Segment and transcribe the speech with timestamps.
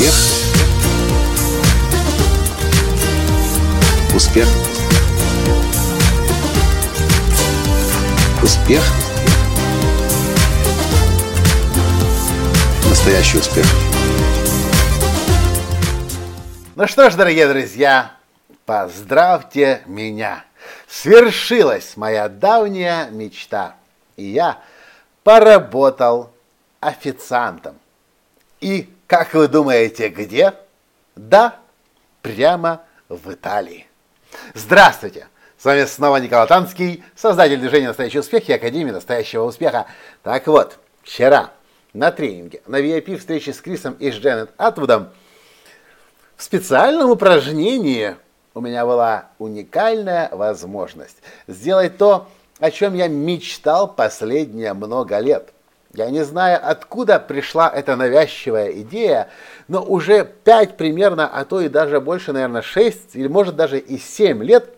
[0.00, 0.14] Успех.
[4.14, 4.48] Успех.
[8.42, 8.82] Успех.
[12.88, 13.66] Настоящий успех.
[16.76, 18.12] Ну что ж, дорогие друзья,
[18.64, 20.46] поздравьте меня.
[20.88, 23.74] Свершилась моя давняя мечта.
[24.16, 24.60] И я
[25.24, 26.32] поработал
[26.80, 27.74] официантом.
[28.62, 30.54] И, как вы думаете, где?
[31.16, 31.56] Да,
[32.22, 33.88] прямо в Италии.
[34.54, 35.26] Здравствуйте!
[35.58, 39.86] С вами снова Николай Танский, создатель движения «Настоящий успех» и Академии «Настоящего успеха».
[40.22, 41.50] Так вот, вчера
[41.92, 45.08] на тренинге, на VIP встрече с Крисом и с Дженнет Атвудом
[46.36, 48.14] в специальном упражнении
[48.54, 51.18] у меня была уникальная возможность
[51.48, 52.28] сделать то,
[52.60, 55.52] о чем я мечтал последние много лет.
[55.92, 59.28] Я не знаю, откуда пришла эта навязчивая идея,
[59.66, 63.98] но уже пять примерно, а то и даже больше, наверное, шесть или может даже и
[63.98, 64.72] семь лет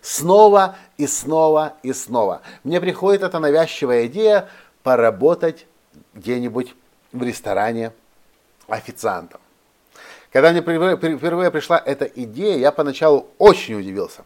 [0.00, 2.42] снова и снова и снова.
[2.64, 4.48] Мне приходит эта навязчивая идея
[4.82, 5.66] поработать
[6.14, 6.74] где-нибудь
[7.12, 7.92] в ресторане
[8.66, 9.40] официантом.
[10.32, 14.24] Когда мне впервые пришла эта идея, я поначалу очень удивился.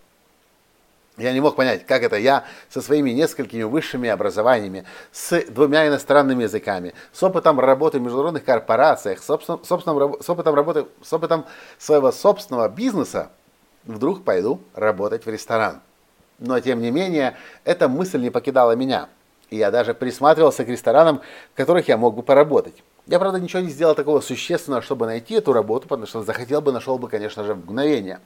[1.22, 6.42] Я не мог понять, как это я со своими несколькими высшими образованиями, с двумя иностранными
[6.42, 11.44] языками, с опытом работы в международных корпорациях, с, собствен, с, опытом, работы, с опытом
[11.78, 13.30] своего собственного бизнеса,
[13.84, 15.80] вдруг пойду работать в ресторан.
[16.40, 19.08] Но, тем не менее, эта мысль не покидала меня.
[19.50, 21.20] И я даже присматривался к ресторанам,
[21.54, 22.82] в которых я мог бы поработать.
[23.06, 26.72] Я, правда, ничего не сделал такого существенного, чтобы найти эту работу, потому что захотел бы,
[26.72, 28.18] нашел бы, конечно же, в мгновение.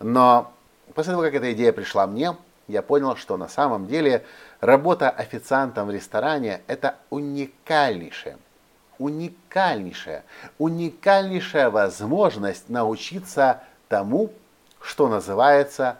[0.00, 0.52] Но
[0.94, 2.36] после того, как эта идея пришла мне,
[2.68, 4.24] я понял, что на самом деле
[4.60, 8.38] работа официантом в ресторане– это уникальнейшая,
[8.98, 10.24] уникальнейшая,
[10.58, 14.32] уникальнейшая возможность научиться тому,
[14.80, 15.98] что называется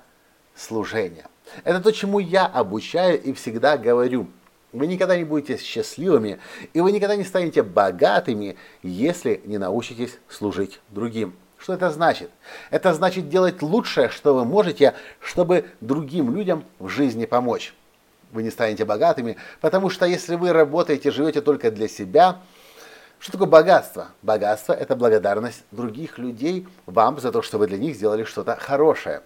[0.55, 1.27] служение.
[1.65, 4.29] Это то, чему я обучаю и всегда говорю.
[4.73, 6.39] Вы никогда не будете счастливыми,
[6.73, 11.35] и вы никогда не станете богатыми, если не научитесь служить другим.
[11.63, 12.29] Что это значит?
[12.71, 17.73] Это значит делать лучшее, что вы можете, чтобы другим людям в жизни помочь.
[18.33, 22.41] Вы не станете богатыми, потому что если вы работаете, живете только для себя,
[23.21, 24.09] что такое богатство?
[24.23, 29.23] Богатство– это благодарность других людей вам за то, что вы для них сделали что-то хорошее.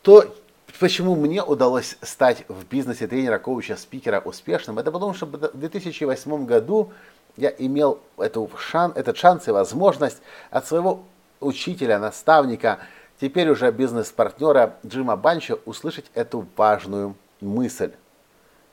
[0.00, 0.34] То,
[0.82, 4.80] Почему мне удалось стать в бизнесе тренера, коуча, спикера успешным?
[4.80, 6.92] Это потому, что в 2008 году
[7.36, 11.02] я имел эту шан, этот шанс и возможность от своего
[11.40, 12.78] учителя, наставника,
[13.20, 17.92] теперь уже бизнес-партнера Джима Банча услышать эту важную мысль.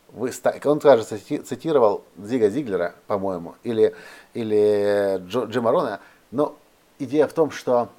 [0.10, 0.32] Вы,
[0.66, 3.96] он, кажется, цитировал Зига Зиглера, по-моему, или,
[4.34, 6.00] или Джо, Джима Рона,
[6.32, 6.58] но
[6.98, 7.90] идея в том, что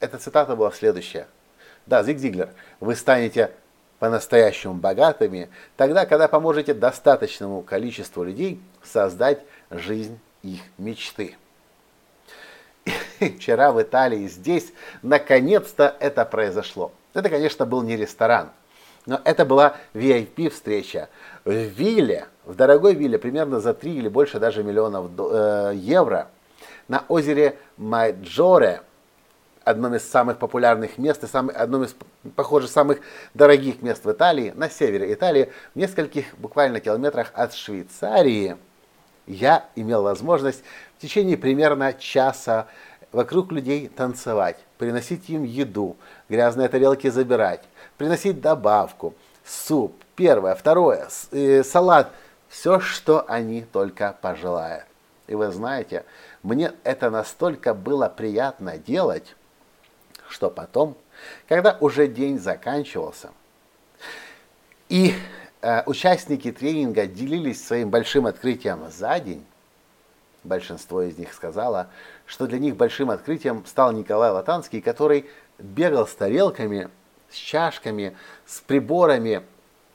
[0.00, 1.26] эта цитата была следующая–
[1.86, 3.50] да, Зиг Зиглер, вы станете
[3.98, 11.36] по-настоящему богатыми тогда, когда поможете достаточному количеству людей создать жизнь их мечты.
[13.20, 14.72] И вчера в Италии здесь
[15.02, 16.92] наконец-то это произошло.
[17.14, 18.50] Это, конечно, был не ресторан,
[19.06, 21.08] но это была VIP-встреча
[21.44, 26.28] в вилле, в дорогой вилле, примерно за 3 или больше даже миллионов э, евро,
[26.88, 28.82] на озере Майджоре–
[29.64, 31.94] одном из самых популярных мест и самым, одном из,
[32.36, 33.00] похоже, самых
[33.34, 38.56] дорогих мест в Италии, на севере Италии, в нескольких буквально километрах от Швейцарии,
[39.26, 40.62] я имел возможность
[40.98, 42.66] в течение примерно часа
[43.12, 45.96] вокруг людей танцевать, приносить им еду,
[46.28, 47.62] грязные тарелки забирать,
[47.98, 52.10] приносить добавку, суп, первое, второе, э, салат,
[52.48, 54.84] все, что они только пожелают.
[55.26, 56.04] И вы знаете,
[56.42, 59.34] мне это настолько было приятно делать,
[60.28, 60.96] что потом,
[61.48, 63.30] когда уже день заканчивался,
[64.88, 65.14] и
[65.86, 69.44] участники тренинга делились своим большим открытием за день,
[70.44, 71.88] большинство из них сказала,
[72.26, 75.26] что для них большим открытием стал Николай Латанский, который
[75.58, 76.88] бегал с тарелками,
[77.30, 78.16] с чашками,
[78.46, 79.42] с приборами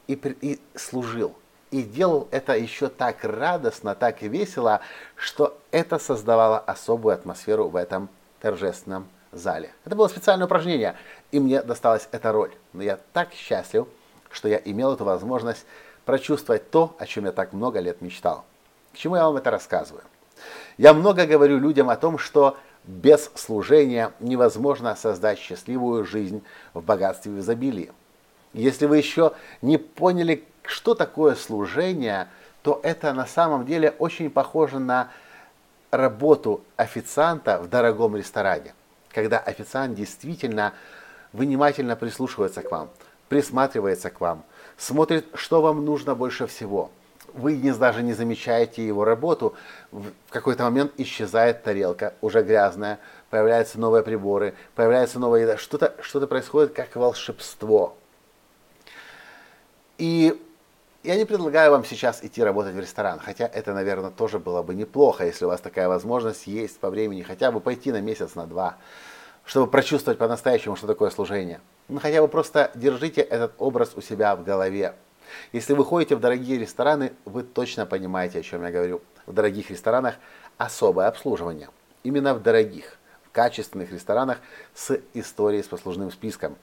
[0.07, 1.35] и, и служил.
[1.69, 4.79] И делал это еще так радостно, так весело,
[5.15, 8.09] что это создавало особую атмосферу в этом
[8.39, 9.71] торжественном зале.
[9.83, 10.95] Это было специальное упражнение,
[11.31, 12.51] и мне досталась эта роль.
[12.71, 13.87] Но я так счастлив,
[14.31, 15.65] что я имел эту возможность
[16.06, 18.45] прочувствовать то, о чем я так много лет мечтал.
[18.94, 20.03] К чему я вам это рассказываю?
[20.77, 26.44] Я много говорю людям о том, что без служения невозможно создать счастливую жизнь
[26.74, 27.91] в богатстве и изобилии.
[28.53, 32.29] Если вы еще не поняли, что такое служение,
[32.63, 35.12] то это на самом деле очень похоже на
[35.91, 38.74] работу официанта в дорогом ресторане,
[39.09, 40.74] когда официант действительно
[41.33, 42.89] внимательно прислушивается к вам,
[43.29, 44.44] присматривается к вам,
[44.77, 46.91] смотрит, что вам нужно больше всего.
[47.33, 49.53] Вы не, даже не замечаете его работу,
[49.91, 56.25] в какой-то момент исчезает тарелка, уже грязная, появляются новые приборы, появляется новая еда, что-то что
[56.25, 57.95] происходит как волшебство.
[59.97, 60.41] И
[61.03, 64.74] я не предлагаю вам сейчас идти работать в ресторан, хотя это, наверное, тоже было бы
[64.74, 68.45] неплохо, если у вас такая возможность есть по времени, хотя бы пойти на месяц, на
[68.45, 68.77] два,
[69.45, 71.62] чтобы прочувствовать по-настоящему, что такое служение.
[71.89, 74.94] Ну, хотя бы просто держите этот образ у себя в голове.
[75.54, 79.01] Если вы ходите в дорогие рестораны, вы точно понимаете, о чем я говорю.
[79.25, 80.16] В дорогих ресторанах
[80.57, 81.69] особое обслуживание.
[82.04, 84.39] Именно в дорогих, в качественных ресторанах
[84.74, 86.57] с историей с послужным списком.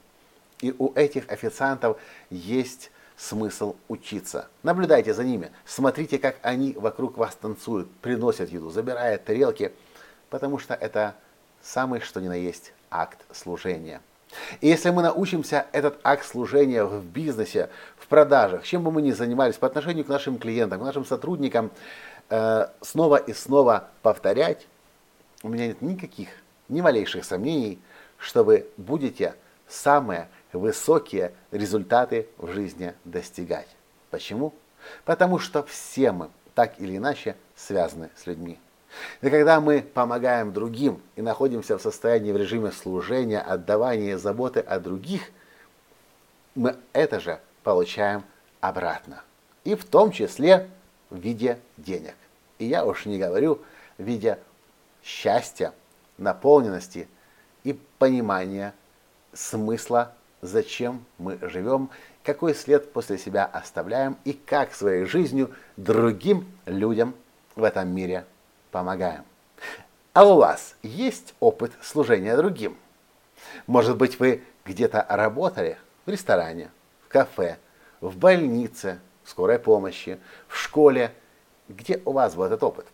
[0.61, 1.97] И у этих официантов
[2.29, 4.47] есть смысл учиться.
[4.61, 9.73] Наблюдайте за ними, смотрите, как они вокруг вас танцуют, приносят еду, забирают тарелки,
[10.29, 11.15] потому что это
[11.61, 14.01] самый что ни на есть акт служения.
[14.61, 19.11] И если мы научимся этот акт служения в бизнесе, в продажах, чем бы мы ни
[19.11, 21.71] занимались, по отношению к нашим клиентам, к нашим сотрудникам,
[22.29, 24.67] э, снова и снова повторять,
[25.43, 26.29] у меня нет никаких,
[26.69, 27.79] ни малейших сомнений,
[28.17, 29.35] что вы будете
[29.67, 33.67] самые высокие результаты в жизни достигать.
[34.09, 34.53] Почему?
[35.03, 38.59] Потому что все мы так или иначе связаны с людьми.
[39.21, 44.79] И когда мы помогаем другим и находимся в состоянии в режиме служения, отдавания заботы о
[44.79, 45.21] других,
[46.55, 48.23] мы это же получаем
[48.61, 49.23] обратно.
[49.63, 50.69] И в том числе
[51.09, 52.15] в виде денег.
[52.59, 53.61] И я уж не говорю
[53.97, 54.39] в виде
[55.03, 55.73] счастья,
[56.17, 57.07] наполненности
[57.63, 58.73] и понимания
[59.33, 61.89] смысла, зачем мы живем,
[62.23, 67.13] какой след после себя оставляем и как своей жизнью другим людям
[67.55, 68.25] в этом мире
[68.75, 69.23] помогаем.
[70.11, 72.75] А у вас есть опыт служения другим?
[73.67, 76.69] Может быть, вы где-то работали в ресторане,
[77.05, 77.57] в кафе,
[78.01, 80.19] в больнице, в скорой помощи,
[80.49, 81.13] в школе.
[81.69, 82.85] Где у вас был этот опыт?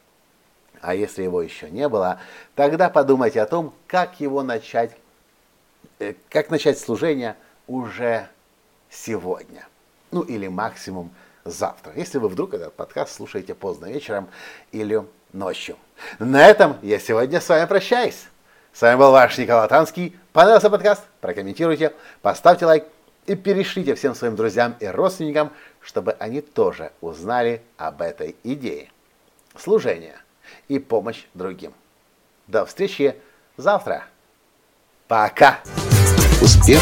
[0.81, 2.19] А если его еще не было,
[2.53, 4.95] тогда подумайте о том, как его начать,
[5.97, 7.35] э, как начать служение
[7.65, 8.27] уже
[8.91, 9.67] сегодня.
[10.11, 11.09] Ну или максимум
[11.45, 14.29] завтра, если вы вдруг этот подкаст слушаете поздно вечером
[14.71, 15.03] или
[15.33, 15.77] ночью.
[16.19, 18.27] На этом я сегодня с вами прощаюсь.
[18.73, 20.17] С вами был ваш Николай Танский.
[20.33, 21.03] Понравился подкаст?
[21.19, 22.85] Прокомментируйте, поставьте лайк
[23.25, 25.51] и перешлите всем своим друзьям и родственникам,
[25.81, 28.89] чтобы они тоже узнали об этой идее.
[29.57, 30.17] Служение
[30.67, 31.73] и помощь другим.
[32.47, 33.15] До встречи
[33.57, 34.05] завтра.
[35.07, 35.59] Пока.
[36.41, 36.81] Успех.